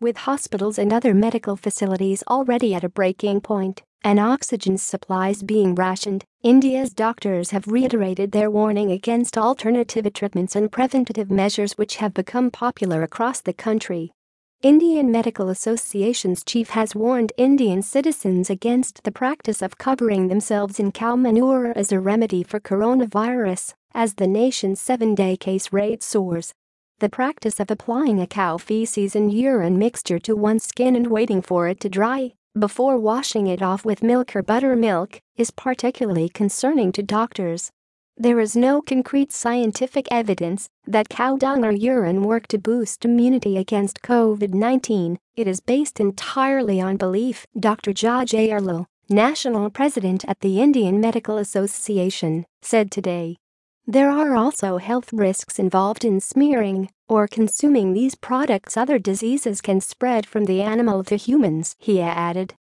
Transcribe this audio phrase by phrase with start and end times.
[0.00, 5.74] With hospitals and other medical facilities already at a breaking point, and oxygen supplies being
[5.74, 12.14] rationed, India's doctors have reiterated their warning against alternative treatments and preventative measures which have
[12.14, 14.12] become popular across the country.
[14.62, 20.92] Indian Medical Association's chief has warned Indian citizens against the practice of covering themselves in
[20.92, 26.54] cow manure as a remedy for coronavirus, as the nation's seven-day case rate soars.
[27.00, 31.42] The practice of applying a cow feces and urine mixture to one's skin and waiting
[31.42, 36.92] for it to dry before washing it off with milk or buttermilk is particularly concerning
[36.92, 37.70] to doctors.
[38.18, 43.58] There is no concrete scientific evidence that cow dung or urine work to boost immunity
[43.58, 47.92] against COVID-19, it is based entirely on belief, Dr.
[47.92, 48.24] J.A.
[48.24, 53.36] Jayalal, national president at the Indian Medical Association, said today.
[53.86, 59.82] There are also health risks involved in smearing or consuming these products other diseases can
[59.82, 62.54] spread from the animal to humans, he added.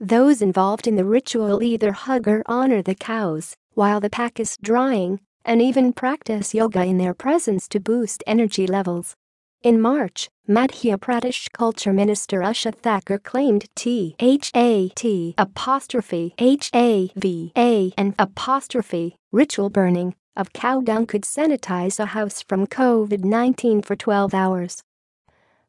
[0.00, 4.56] Those involved in the ritual either hug or honor the cows while the pack is
[4.58, 9.16] drying and even practice yoga in their presence to boost energy levels.
[9.62, 19.70] In March, Madhya Pradesh Culture Minister Usha Thakur claimed THAT apostrophe HAVA and apostrophe ritual
[19.70, 24.82] burning of cow dung could sanitize a house from COVID-19 for 12 hours.